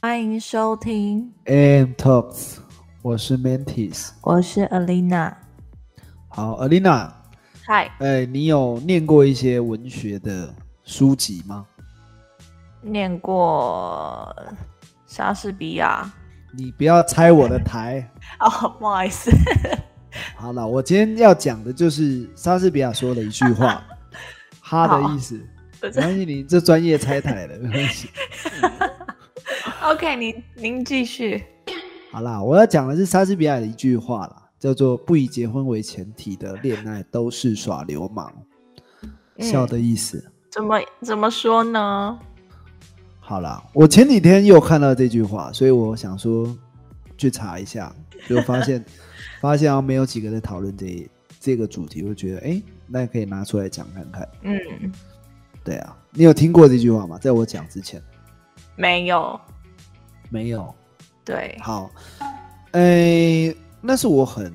[0.00, 2.58] 欢迎收听，AM Talks，
[3.02, 4.10] 我是 Mantis。
[4.20, 5.34] 我是 Alina。
[6.28, 7.10] 好，Alina，
[7.66, 11.66] 嗨，哎，你有念过一些文学的书籍吗？
[12.80, 14.32] 念过
[15.08, 16.08] 莎士比亚。
[16.52, 18.08] 你不要拆我的台。
[18.38, 19.32] 哦，不好意思。
[20.38, 23.82] 好了，我今天要讲的就是莎士比亚说的一句话，
[24.62, 25.34] 他的意思。
[25.80, 28.08] 没关系，你这专业拆台了，没关系。
[29.80, 31.42] OK，您您继续。
[32.10, 38.32] 好啦，我要讲的是莎士比亚的一句话啦，叫做“不以结婚为前提的恋爱都是耍流氓”，
[39.38, 40.32] 笑的意思。
[40.50, 42.18] 怎么怎么说呢？
[43.20, 46.52] 好啦，我前几天又看到这句话，所以我想说
[47.16, 47.94] 去查一下，
[48.28, 48.84] 就发现
[49.40, 54.28] 发现啊没有几个在讨论这这个主题，我就觉得哎、诶那可以拿出来讲看看。
[54.42, 54.58] 嗯，
[55.62, 57.16] 对啊，你有听过这句话吗？
[57.18, 58.02] 在我讲之前
[58.74, 59.38] 没有。
[60.30, 60.74] 没有。
[61.24, 61.90] 对，好，
[62.72, 64.52] 哎、那是我很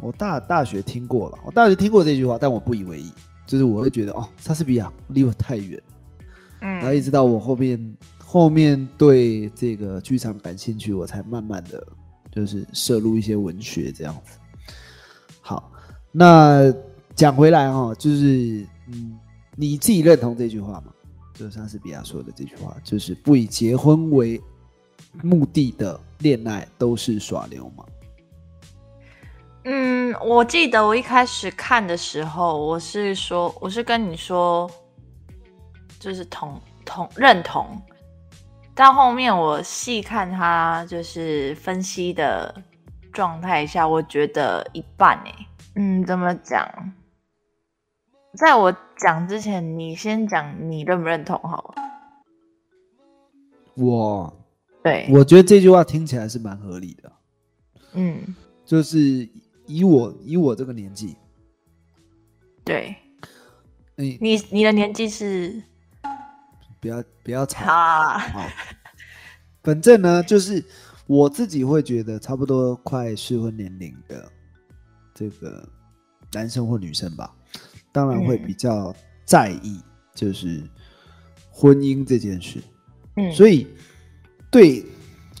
[0.00, 3.12] 我大大学听过了，我大学听过这句话，但我不以为意，
[3.46, 5.80] 就是我会觉得哦，莎士比亚离我太远。
[6.60, 11.86] 嗯然后一嗯直到我后面后面对这个剧场感兴趣，我才慢慢的
[12.32, 14.38] 就是摄入一些文学这样子。
[15.40, 15.70] 好，
[16.10, 16.74] 那
[17.14, 19.16] 讲回来哈、就是嗯，
[19.54, 20.92] 你自己认同这句话吗？
[21.34, 24.42] 就是莎士比亚说的这句话，就是不以结婚为
[25.22, 27.86] 目的的恋爱都是耍流氓。
[29.64, 34.70] 嗯，我记得我一开始看的时候，我是说，我是跟你说，
[35.98, 37.80] 就是同同认同，
[38.74, 42.54] 到后面我细看他就是分析的
[43.12, 45.34] 状态下，我觉得一半哎、
[45.74, 46.66] 嗯，怎么讲？
[48.34, 51.82] 在我讲之前，你先讲你认不认同好了。
[53.74, 54.32] 我
[54.82, 57.12] 对，我觉得这句话听起来是蛮合理的，
[57.94, 58.34] 嗯，
[58.64, 59.28] 就是
[59.66, 61.16] 以我以我这个年纪，
[62.64, 62.96] 对。
[64.00, 65.60] 你，你你的年纪是？
[66.80, 67.68] 不要不要吵。
[67.68, 68.48] 啊，好，
[69.64, 70.64] 反正呢，就是
[71.08, 74.30] 我自己会觉得差不多快适婚年龄的
[75.12, 75.68] 这个
[76.32, 77.34] 男生或女生吧，
[77.90, 78.46] 当然会嗯。
[78.46, 79.80] 比较在意
[80.14, 80.62] 就是
[81.50, 82.62] 婚姻这件事，
[83.16, 83.66] 嗯，所以
[84.50, 84.84] 对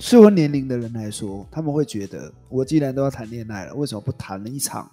[0.00, 4.90] 适婚年龄的人来说，他们会觉得我既然都要谈恋爱了，为什么不谈了一场？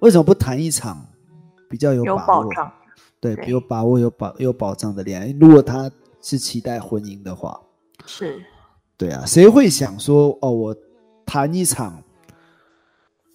[0.00, 1.06] 为什么不谈一场
[1.70, 2.44] 比较有有把握？
[2.44, 2.72] 保障，
[3.20, 5.30] 对，对有把握、有保、有保障的恋爱。
[5.38, 5.90] 如果他
[6.20, 7.60] 是期待婚姻的话，
[8.06, 8.42] 是。
[8.96, 10.76] 对啊，谁会想说哦，我
[11.24, 12.02] 谈一场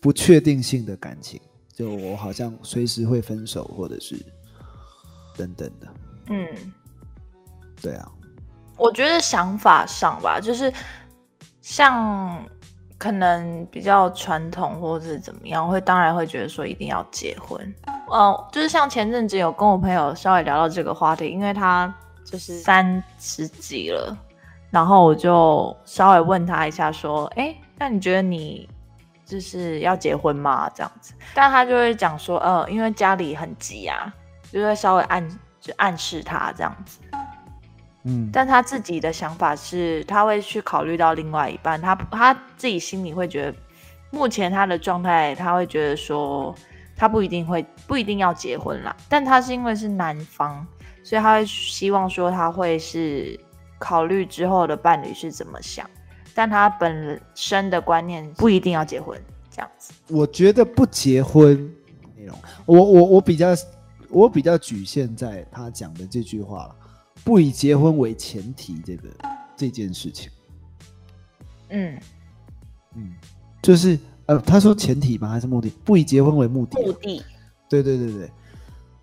[0.01, 1.39] 不确定性的感情，
[1.73, 4.15] 就我好像随时会分手，或者是
[5.35, 5.87] 等等的。
[6.29, 6.47] 嗯，
[7.81, 8.11] 对啊，
[8.77, 10.71] 我觉得想法上吧，就是
[11.61, 12.41] 像
[12.97, 17.59] 可能比较传统或者是怎么样，会当然会觉得说一定要结婚。
[18.11, 21.93] 嗯，就是像前阵子有跟我朋友稍微聊到这个话题，因为他
[22.23, 24.16] 就是三十几了，
[24.71, 28.69] 然后我就稍微问他一下说，哎，那你觉得你
[29.25, 30.69] 就是要结婚吗？
[30.73, 34.13] 这样子，但他就会讲说，呃，因为家里很急啊，
[34.51, 36.99] 就会稍微暗就暗示他这样子。
[38.07, 43.57] 嗯，但他自己的想法是，他会去考虑到另外一半，他他自己心里会觉得，
[44.12, 46.56] 目前他的状态，他会觉得说，
[46.96, 50.66] 他不一定会不一定要结婚啦，但他是因为是男方，
[51.03, 53.38] 所以他会希望说他会是
[53.78, 55.85] 考虑之后的伴侣是怎么想，
[56.34, 59.19] 但他本身的观念不一定要结婚
[59.51, 59.91] 这样子。
[60.07, 61.57] 我觉得不结婚
[62.16, 63.50] 内容，我我我比较
[64.09, 66.75] 我比较局限在他讲的这句话了，
[67.23, 69.09] 不以结婚为前提这个
[69.55, 70.29] 这件事情。
[71.69, 72.00] 嗯，
[72.95, 73.13] 嗯，
[73.61, 75.29] 就是呃，他说前提吗？
[75.29, 75.69] 还是目的？
[75.84, 77.23] 不以结婚为目的啊、目的，
[77.69, 78.31] 对对对对，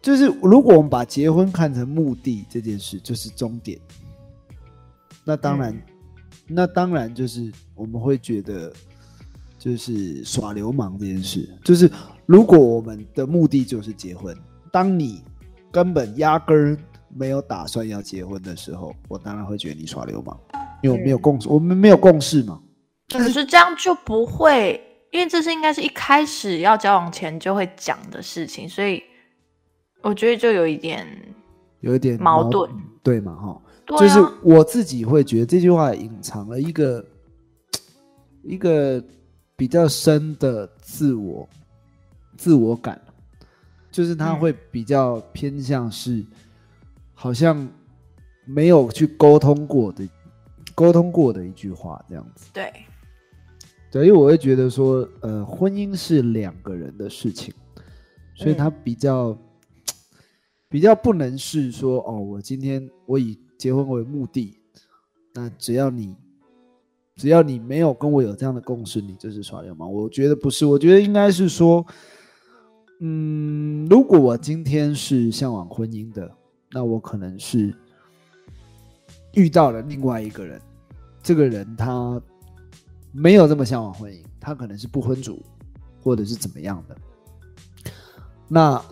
[0.01, 3.79] 就是如果我们把结婚看成目的这件事，就是终点。
[5.25, 5.83] 那当然，嗯
[6.47, 8.71] 那当然就是我们会觉得，
[9.59, 11.91] 就是耍流氓这件事，就是
[12.27, 14.37] 如果我们的目的就是结婚，
[14.71, 15.23] 当你
[15.73, 16.79] 根本压根儿
[17.15, 20.39] 没有打算要结婚的时候，我当然会觉得你耍流氓，
[20.83, 22.61] 因为我没有共识，我们没有共识嘛。
[23.11, 24.83] 可是这样就不会，
[25.13, 29.03] 因为这是应该是一开始要交往前就会讲的事情，所以
[30.03, 31.07] 我觉得就有一点
[31.81, 32.69] 有一点矛盾，
[33.03, 33.35] 对嘛？
[33.35, 33.63] 哈，
[33.95, 37.05] 啊，就是我自己会觉得这句话隐藏了一个
[38.43, 39.03] 一个
[39.55, 41.49] 比较深的自我
[42.37, 43.01] 自我感，
[43.93, 44.41] 就是他嗯。
[44.41, 46.25] 会比较偏向是
[47.25, 47.67] 好像
[48.45, 50.07] 没有去沟通过的
[50.75, 52.51] 沟通过的一句话，这样子。
[52.53, 52.71] 对，
[53.91, 57.55] 对，因为我会觉得说，呃，婚姻是两个人的事情，
[58.35, 59.35] 所以他比较
[60.69, 64.61] 比较不能是说，哦，我今天我以结婚为目的，
[65.33, 66.15] 那只要你
[67.17, 69.91] 只要你没有跟我有这样的共识，你就是耍流氓。
[69.91, 71.87] 我觉得不是，我觉得应该是说，
[73.01, 76.31] 嗯，如果我今天是向往婚姻的，
[76.75, 77.73] 那我可能是
[79.35, 80.61] 遇到了另外一个人，
[81.23, 82.21] 这个人他
[83.13, 85.41] 没有这么向往婚姻，他可能是不婚族，
[86.03, 86.97] 或者是怎么样的。
[88.49, 88.85] 那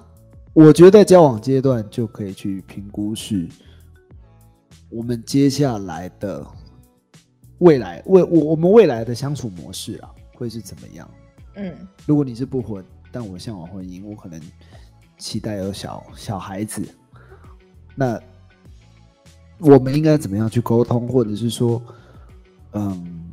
[0.52, 3.48] 我觉得交往阶段就可以去评估是
[4.88, 6.46] 我们接下来的
[7.58, 11.10] 未来未我我们未来的相处模式啊，会是怎么样？
[11.56, 11.74] 嗯
[12.06, 14.40] 如果你是不婚，但我向往婚姻，我可能
[15.18, 16.86] 期待有小小孩子，
[17.94, 18.20] 那
[19.58, 21.80] 我们应该怎么样去沟通，或者是说，
[22.72, 23.32] 嗯，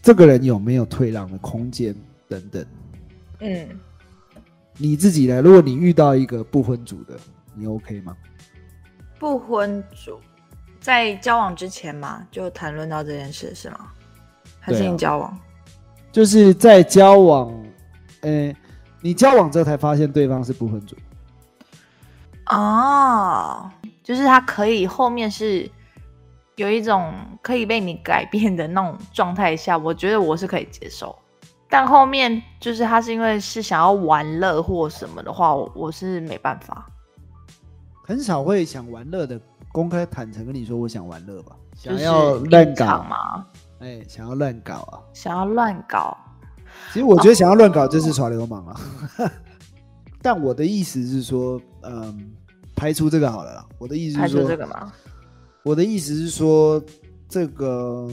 [0.00, 1.94] 这个人有没有退让的空间
[2.28, 2.64] 等等？
[3.40, 3.68] 嗯，
[4.76, 5.42] 你自己呢？
[5.42, 7.18] 如果你遇到一个不婚主的，
[7.54, 8.16] 你 OK 吗？
[9.18, 10.18] 不婚主
[10.80, 13.88] 在交往之前嘛，就谈论到这件事是吗？
[14.60, 15.36] 还是你交往？
[16.12, 17.52] 就是在交往，
[18.20, 18.54] 呃，
[19.00, 20.94] 你交往之后才发现对方是不婚主，
[22.52, 23.70] 哦，
[24.02, 25.70] 就是他可以后面是
[26.56, 31.14] 有一种可以被你改变的那种状态下，我觉得我是可以接受。
[31.68, 36.86] 但后面就是他是因为是想要玩乐或什么的话，我我是没办法。
[38.04, 39.40] 很少会想玩乐的
[39.72, 43.46] 公开坦诚跟你说我想玩乐吧，想要乱搞藏嘛，
[43.80, 45.00] 哎，想要乱搞啊。
[45.14, 46.14] 想要乱搞。
[46.92, 48.80] 其实我觉得想要乱搞就是耍流氓啊。
[50.20, 52.32] 但我的意思是说，嗯，
[52.82, 53.64] 排除这个好了啦。
[53.78, 54.92] 我的意思排除是说，这个吗？
[55.62, 56.82] 我的意思是说，
[57.28, 58.10] 这个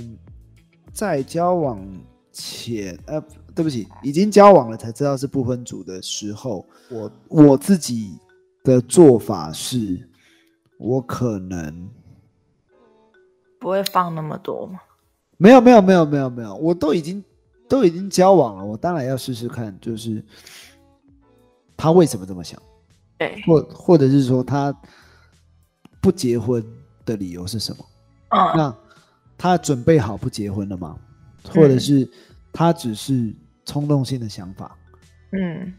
[0.93, 1.83] 在交往
[2.31, 3.19] 前，呃，
[3.55, 8.19] 对不起，已经交往了才知道是不分组的时候，我我自己
[8.63, 10.07] 的做法是，
[10.77, 11.89] 我可能
[13.59, 14.79] 不会放那么多吗？
[15.37, 17.23] 没有没有没有没有没有，我都已经
[17.67, 20.23] 都已经交往了，我当然要试试看，就是
[21.75, 22.61] 他为什么这么想，
[23.19, 24.75] 对，或或者是说他
[26.01, 26.65] 不结婚
[27.05, 27.85] 的理由是什么？
[28.29, 28.75] 嗯，那
[29.37, 30.97] 他准备好不结婚了吗？
[31.49, 32.09] 或者嗯是
[32.51, 33.31] 他只是
[33.65, 34.75] 冲动性的想法，
[35.31, 35.73] 嗯，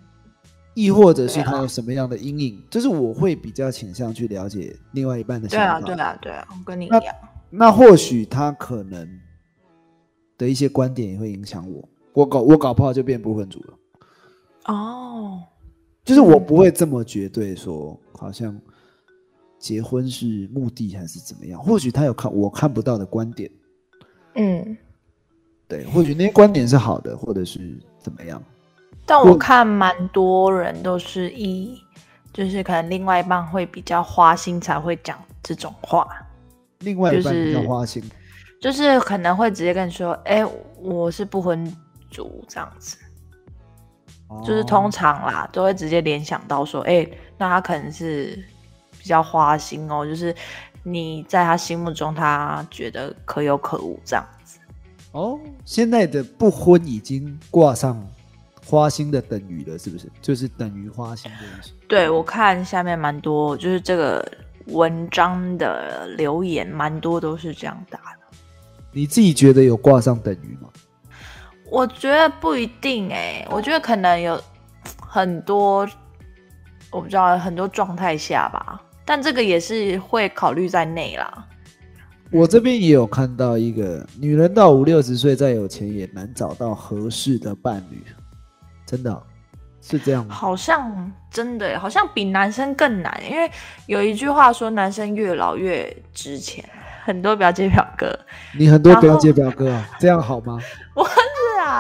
[0.75, 2.63] 亦或者是对啊他有什么样的阴影？
[2.71, 5.87] 就是我会比较倾向去了解另外一半的对啊，想法。
[5.87, 7.15] 对啊，对啊，我跟你一那样。
[7.51, 9.09] 那或许他可能
[10.39, 13.75] 的一些观点也会影响我，我搞我搞不好就变不婚主了。
[14.67, 15.43] 哦，
[16.11, 18.61] 就是我不会这么绝对说，好像
[19.61, 21.63] 结婚是目的还是怎么样？
[21.63, 23.49] 或许他有看我看不到的观点，
[24.35, 24.77] 嗯，
[25.69, 28.43] 对，或许那些观点是好的，或者是怎么样。
[29.07, 31.81] 但我我看蛮多人都是一，
[32.33, 36.09] 就是可能另外一半会比较花心才会讲这种话，
[36.81, 38.03] 另外一半比较花心，
[38.61, 40.45] 就是可能会直接跟你说，哎、
[40.83, 41.73] 我是不婚
[42.11, 42.97] 族这样子，
[44.45, 48.43] 就是通哦常啦都会直接联想到说，哎、那他可能是
[48.99, 50.35] 比较花心哦，就是
[50.83, 54.59] 你在他心目中他觉得可有可无这样子。
[55.13, 58.01] 哦，现在的不婚已经挂上
[58.65, 60.09] 花心的等于了，是不是？
[60.23, 61.73] 就是等于花心的意思。
[61.89, 64.25] 对我看下面蛮多，就是这个
[64.67, 68.37] 文章的留言蛮多都是这样打的。
[68.93, 70.69] 你自己觉得有挂上等于吗？
[71.71, 74.41] 我觉得不一定哎、我觉得可能有
[75.01, 75.89] 很多，
[76.91, 81.47] 我不知道很多状态下吧，但这个也是会考虑在内啦。
[82.33, 88.05] 我这边也有看到一个女人到五六十岁再有钱也难找到合适的伴侣，
[88.87, 89.23] 真的哦、
[89.81, 90.35] 是这样吗？
[90.35, 93.51] 好像真的，好像比男生更难，因为
[93.87, 96.65] 有一句话说男生越老越值钱，
[97.05, 98.17] 很多表姐表哥
[98.57, 100.59] 你很多表姐表哥啊，这样好吗？
[100.63, 100.67] 是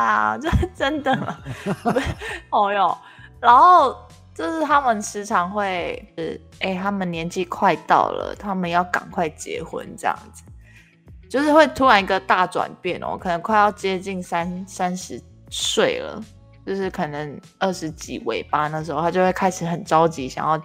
[0.00, 1.38] 啊， 这真的吗？
[1.82, 2.06] 不是
[2.50, 2.96] 哦哟，
[3.40, 3.96] 然后
[4.34, 6.24] 就是他们时常会，呃，
[6.60, 10.42] 哎、他们年纪快到了，他们要赶快结婚，这样子，
[11.28, 16.22] 就是会突然一个大转变哦，可能快要接近三三十岁了，
[16.66, 20.60] 就是可能二十几尾巴那时候，他就会开始很着急，想要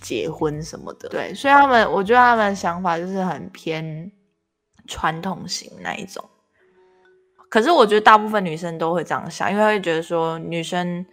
[0.00, 1.08] 结婚什么的。
[1.08, 4.10] 对，所以他们，我觉得他们想法就是很偏
[4.86, 6.22] 传统型那一种。
[7.48, 11.04] 可是我觉得大部分女生都会这样想，因为会觉得说女生，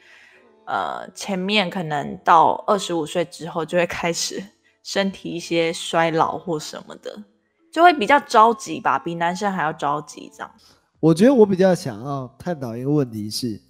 [0.65, 4.43] 呃，前面可能到二十五岁之后就会开始
[4.83, 7.23] 身体一些衰老或什么的，
[7.71, 10.51] 就会比较着急吧，比男生还要着急这样。
[10.99, 13.61] 我觉得我比较想要探讨一个问题是，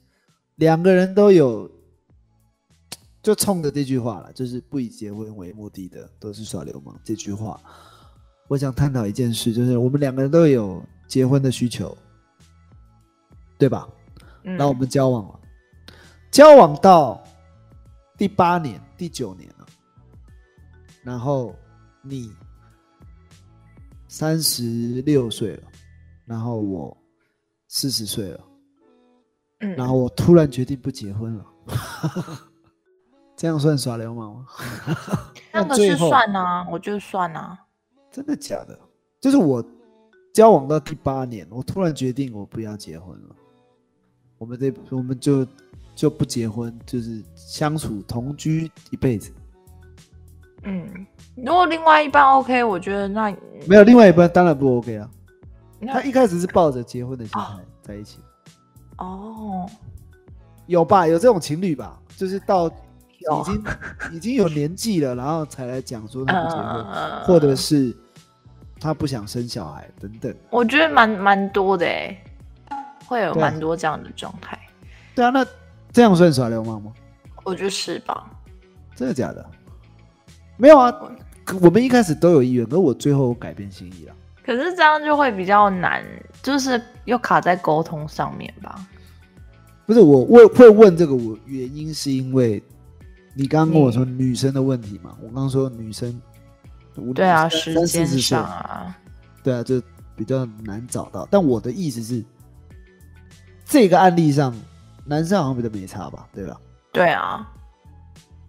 [0.56, 1.70] 两个人都有，
[3.22, 7.60] 就冲着这句话了，就是不以结婚为目的的都是耍流氓这句话。
[8.48, 11.98] 我想探讨一件事，就是我们两个人都有结婚的需求，
[13.64, 13.88] 对吧？
[14.44, 15.40] 嗯那我们交往了，
[16.30, 17.24] 交往到
[18.18, 19.66] 第八年、第九年了，
[21.02, 21.56] 然后
[22.02, 22.30] 你
[24.10, 24.64] 三十
[25.06, 25.64] 六岁了，
[26.26, 26.98] 然后我
[27.70, 28.40] 四十岁了，
[29.62, 31.46] 嗯，然后我突然决定不结婚了，
[33.38, 34.46] 这样算耍流氓吗？
[35.54, 37.58] 那个是算啊，我就算啊。
[38.12, 38.78] 真的假的？
[39.22, 39.64] 就是我
[40.34, 43.36] 交往到第八年，我突然决定我不要结婚了，
[44.44, 45.48] 我们这我们就
[45.96, 49.32] 就不结婚，就是相处同居一辈子。
[50.64, 50.86] 嗯，
[51.38, 53.34] 如果另外一半 OK，我觉得那
[53.66, 55.10] 没有另外一半当然不 OK 啊。
[55.88, 58.20] 他一开始是抱着结婚的心态在一起，
[58.98, 59.66] 哦，
[60.66, 61.08] 有吧？
[61.08, 61.98] 有这种情侣吧？
[62.18, 63.64] 就是到已经
[64.12, 67.96] 已经有年纪了，然后才来讲说他不结婚，呃，或者是
[68.78, 70.36] 他不想生小孩等等。
[70.50, 72.18] 我觉得蛮蛮多的哎，
[73.14, 74.60] 会有蛮多这样的状态，
[75.14, 75.46] 对啊，那
[75.92, 76.92] 这样算耍流氓吗？
[77.44, 78.26] 我觉得是吧？
[78.96, 79.46] 真的假的？
[80.58, 80.92] 没有啊，
[81.44, 84.14] 可我们一开始都有意愿，可是我最后改变心意了。
[84.44, 86.04] 可是这样就会比较难，
[86.42, 88.86] 就是又卡在沟通上面吧。
[89.86, 92.62] 不是我问会问这个，我原因是因为
[93.36, 96.22] 你刚刚跟我说女生的问题嘛，我刚刚说女生，
[96.96, 98.98] 我对啊，三时间上啊，
[99.44, 99.82] 对啊，就
[100.16, 101.28] 比较难找到。
[101.30, 102.24] 但我的意思是，
[103.74, 104.54] 这个案例上，
[105.04, 106.62] 男生好像比较没差吧，对吧？
[106.92, 107.52] 对啊，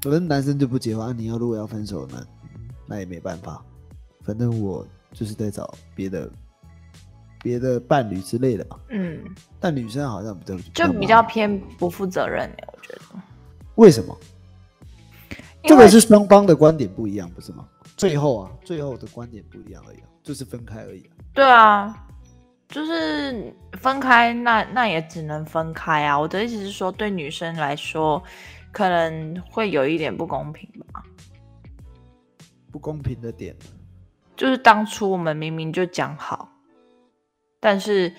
[0.02, 2.23] 反正男生就不结婚，啊你要如果要分手，呢
[2.87, 3.64] 那也没办法。
[4.23, 6.31] 反正我就是在找别的
[7.43, 8.78] 别的伴侣之类的嘛。
[8.90, 9.19] 嗯，
[9.59, 13.00] 但女生好像比较就比较偏不负责任哎，我觉得。
[13.76, 14.14] 为什么？
[15.31, 15.38] 因为
[15.71, 17.66] 这个是双方的观点不一样，不是吗？
[17.97, 22.04] 最后啊，最后的观点不一样而已啊，就是分开而已啊、对啊，
[22.68, 26.18] 就是分开，那那也只能分开啊。
[26.18, 28.23] 我的意思是说，对女生来说，
[28.73, 31.02] 可能会有一点不公平吧。
[32.73, 33.54] 不公平的点。
[34.37, 36.49] 就是当初我们明明就讲好，
[37.61, 38.12] 但是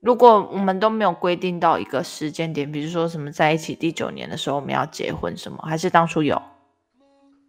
[0.00, 6.40] 如果我们都没有规定到一个时间点，比如说什么在一起第九年的时候我们要结婚什么，还是当初有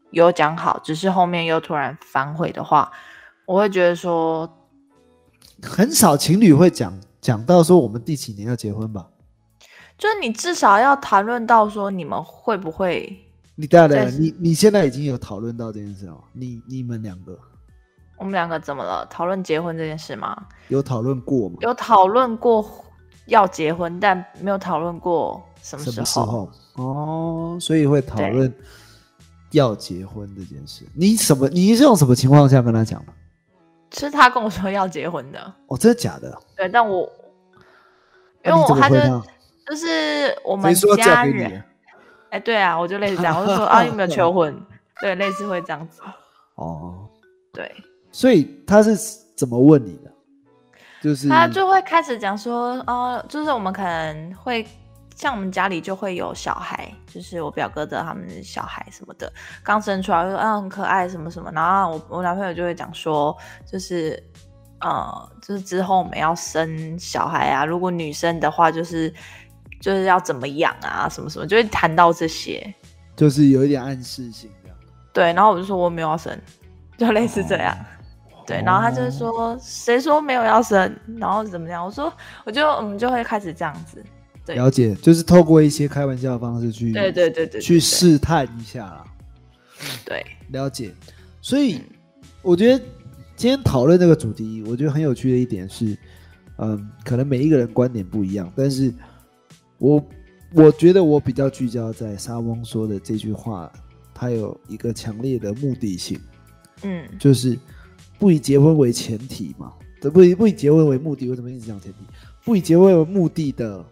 [0.09, 2.91] 有讲好，只是后面又突然反悔的话，
[3.45, 4.51] 我会觉得说，
[5.61, 9.07] 很少情侣会讲讲到说我们第几年要结婚吧？
[9.97, 13.15] 就是你至少要谈论到说你们会不会
[13.55, 17.37] 你当然，你你现在已经有讨论到这件事了，你你们两个
[18.17, 19.05] 我们两个怎么了？
[19.07, 20.35] 讨论结婚这件事吗？
[20.69, 21.57] 有讨论过吗？
[21.61, 22.67] 有讨论过
[23.25, 25.97] 要结婚，但没有讨论过什么时候。
[25.97, 26.49] 么时候？
[26.75, 28.51] 哦，所以会讨论
[29.51, 30.83] 要结婚这件事。
[30.95, 31.47] 你什么？
[31.49, 33.13] 你是用什么情况下跟他讲的？
[33.91, 36.37] 是他跟我说要结婚的，哦，真的假的？
[36.55, 37.11] 对，但我
[38.43, 38.95] 因为我他就？
[39.67, 41.63] 就是我们家人，？
[42.29, 44.53] 哎，对啊，我就类似这样，我就说啊，有没有求婚？
[44.99, 46.01] 对，类似会这样子，
[46.55, 47.07] 哦，
[47.53, 47.71] 对，
[48.11, 48.95] 所以他是
[49.35, 50.11] 怎么问你的？
[51.01, 54.67] 就是他就会开始讲说，哦，就是我们可能会
[55.21, 64.19] 像我们家里就会有小孩，就是我表哥的他们的小孩什么的，刚生出来，就说啊很可爱什么什么，然后我我男朋友就会讲说，就是
[64.79, 69.13] 呃，就是之后我们要生小孩啊，如果女生的话，就是
[69.79, 72.73] 就是要怎么养啊，什么什么，就会谈到这些，
[73.15, 74.77] 就是有一点暗示性这样。
[75.13, 76.35] 对，然后我就说我没有要生，
[76.97, 77.77] 就类似这样。
[78.47, 81.85] 对，然后他就是说，谁说没有要生，然后怎么样？
[81.85, 82.11] 我说，
[82.43, 84.03] 我就我们就会开始这样子，
[84.45, 84.55] 对。
[84.55, 89.03] 了解，就是透过一些开玩笑的方式去对对对对，去试探一下啦。
[90.05, 90.93] 对，了解，
[91.41, 91.81] 所以
[92.41, 92.83] 我觉得
[93.35, 95.97] 今天讨论这个主题，我觉得很有趣的一点是，
[96.57, 98.93] 嗯，可能每一个人观点不一样，但是
[99.79, 100.03] 我
[100.53, 103.71] 我觉得我比较聚焦在沙翁说的这句话，
[104.13, 106.19] 它有一个强烈的目的性，
[106.83, 107.03] 嗯。
[107.17, 107.57] 就是
[108.19, 109.73] 不以结婚为前提嘛，
[110.13, 111.97] 不以不以结婚为目的，为什么一直讲前提？
[112.45, 113.83] 不以结婚为目的的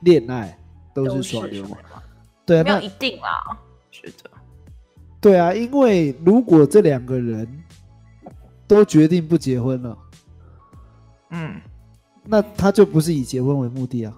[0.00, 0.58] 恋爱
[0.94, 1.78] 都是耍流氓，
[2.46, 3.58] 对啊，那没有一定啦，
[3.90, 4.30] 觉得。
[5.20, 7.46] 对啊，因为如果这两个人
[8.66, 9.98] 都决定不结婚了，
[11.30, 11.60] 嗯，
[12.24, 14.14] 那他就不是以结婚为目的啊，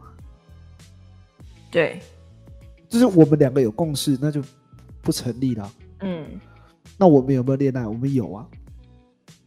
[1.71, 2.01] 对，
[2.89, 4.43] 就是我们两个有共识，那就
[5.01, 5.73] 不成立了。
[6.01, 6.41] 嗯。
[6.99, 7.87] 那我们有没有恋爱？
[7.87, 8.47] 我们有啊，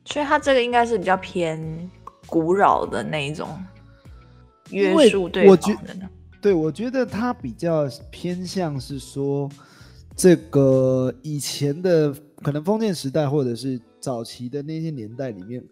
[0.06, 1.88] 所以他这个应该是比较偏
[2.26, 3.48] 古老的那一种
[4.72, 5.78] 约束对方。
[6.44, 9.50] 对，我觉得他比较偏向是说，
[10.14, 15.64] 这个以前的可能封建时代或者是早期的那些年代里面，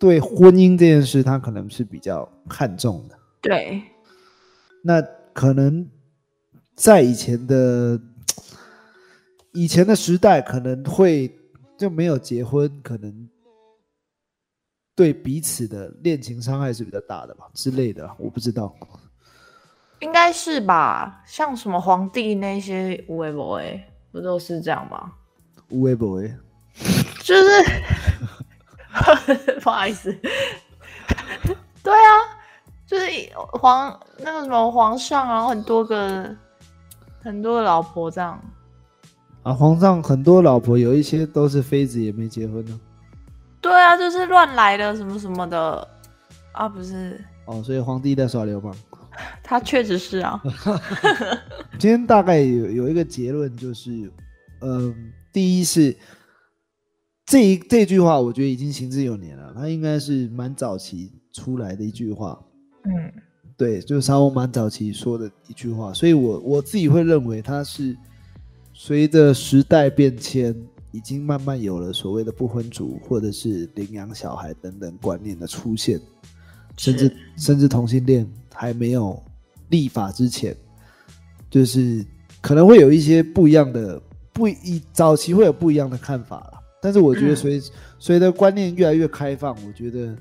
[0.00, 3.16] 对婚姻这件事，他可能是比较看重的。
[3.40, 3.80] 对，
[4.82, 5.00] 那
[5.32, 5.88] 可能
[6.74, 8.00] 在以前的
[9.52, 11.32] 以前的时代，可能会
[11.78, 13.28] 就没有结婚，可能
[14.96, 18.74] 对彼此的恋情伤害是比较大的吧之类的，我不知道。
[20.00, 21.22] 应该是吧？
[21.26, 25.12] 像什么皇帝那些无为不为，不都是这样吗？
[25.70, 26.32] 无微不微，
[27.22, 27.44] 就是
[29.60, 30.16] 不好意思，
[31.82, 32.10] 对啊，
[32.86, 36.34] 就是皇那个什么皇上啊，很多个
[37.22, 38.40] 很多个老婆这样。
[39.42, 42.80] 啊，皇上很多老婆，有一些都是妃子，也没结婚呢。
[43.60, 45.88] 对啊，就是乱来的什么什么的
[46.52, 48.74] 啊，不是，哦，所以皇帝在耍流氓。
[49.42, 50.40] 他确实是啊。
[51.78, 54.10] 今天大概有有一个结论，就是，
[54.60, 54.94] 嗯、
[55.32, 55.96] 第一是
[57.24, 62.40] 这一这句话，我觉得已经行之有年了，他应该是蛮早期出来的一句话。
[62.84, 63.12] 嗯
[63.58, 67.96] 对，就是沙翁蛮早期说的一句话，所以我我自己会认为他是
[68.74, 70.54] 随着时代变迁，
[70.92, 75.98] 已经慢慢有了所谓的不婚族或者是领养小孩等等观念的出现，
[76.76, 79.22] 甚至甚至同性恋还没有
[79.68, 80.56] 立法之前，
[81.50, 82.04] 就是
[82.40, 84.00] 可能会有一些不一样的
[84.32, 86.60] 不一早期会有不一样的看法啦。
[86.80, 87.62] 但是我觉得嗯随、
[87.98, 90.14] 随着观念越来越开放，我觉得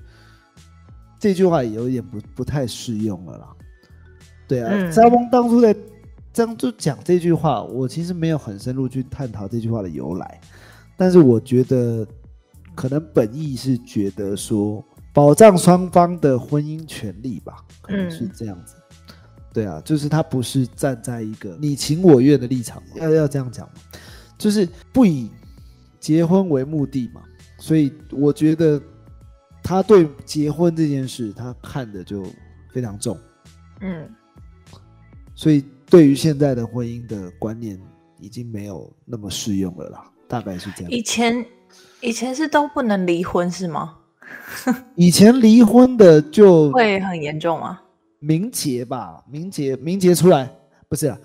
[1.19, 3.47] 这句话也有点不不太适用了啦。
[4.47, 5.75] 对啊，嗯沙翁当初在
[6.33, 10.39] 这样就讲这句话，我其实没有很深入去探讨这句话的由来，
[10.97, 12.08] 但是我觉得
[12.73, 14.84] 可能本意是觉得说
[15.15, 18.75] 保障双方的婚姻权利吧，可能是嗯这样子。
[19.54, 23.75] 对啊，就是他不是站在一个你情我愿的立场，要要这样讲嘛，
[24.38, 25.32] 就是不以
[26.01, 27.23] 结婚为目的嘛，
[27.58, 28.80] 所以我觉得
[29.63, 32.21] 他对结婚这件事他看的就
[32.73, 33.17] 非常重，
[33.80, 34.13] 嗯，
[35.34, 37.82] 所以对于现在的婚姻的观念
[38.19, 40.91] 已经没有那么适用了啦，大概是这样。
[40.91, 41.45] 以前
[42.01, 43.97] 以前是都不能离婚是吗？
[44.95, 47.79] 以前离婚的就会很严重吗？
[48.19, 50.49] 明节吧，明节明节出来
[50.89, 51.17] 不是啊，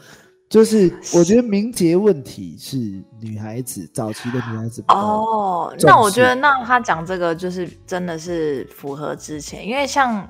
[0.50, 2.76] 就是我觉得明节问题是
[3.20, 10.28] 女孩子早期的女孩子哦，那我觉得那他讲这个就是真的是符合之前，因为像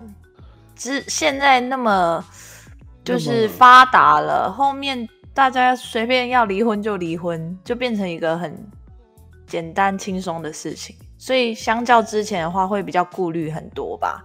[0.76, 2.24] 之现在那么
[3.04, 8.54] 就是发达了，后面大家随便要离婚就离婚，就变成一个很
[9.46, 14.24] 简单轻松的事情，所以相较之前的话会比较顾虑很多吧。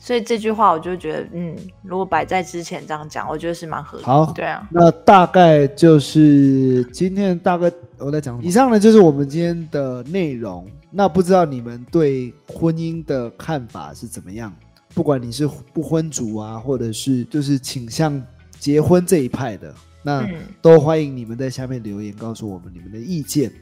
[0.00, 4.10] 所以这句话我就觉得，嗯，如果摆在之前这样讲，我觉得是蛮合理的。
[4.10, 10.68] 好对啊，那大概就是今天大概我在讲，以上呢就是我们今天的内容。
[10.90, 14.52] 那不知道你们对婚姻的看法是怎么样？
[14.92, 18.20] 不管你是不婚族啊，或者是就是倾向
[18.58, 23.52] 结婚这一派的，那嗯，都欢迎你们在下面留言告诉我们你们的意见。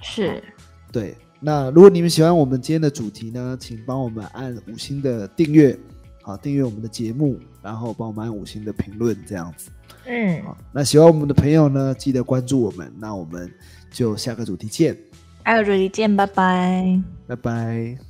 [0.00, 0.42] 是，
[0.90, 5.76] 对，那如果你们喜欢我们今天的主题呢，请帮我们按五星的订阅，
[6.22, 9.70] 好，订阅我们的节目，然后帮我们按五星的评论，这样子。
[10.04, 12.92] 嗯，好，那喜欢我们的朋友呢，记得关注我们。
[12.98, 13.50] 那我们
[13.90, 14.96] 就下个主题见，
[15.44, 17.02] 下个主题见，拜拜。
[17.26, 18.09] 拜拜。